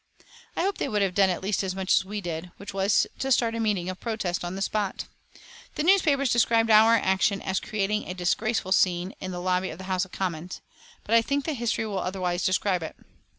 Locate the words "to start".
3.19-3.53